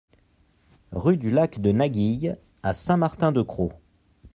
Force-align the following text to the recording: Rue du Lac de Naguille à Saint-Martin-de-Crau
Rue 0.93 1.17
du 1.17 1.29
Lac 1.29 1.59
de 1.59 1.71
Naguille 1.71 2.35
à 2.63 2.73
Saint-Martin-de-Crau 2.73 3.71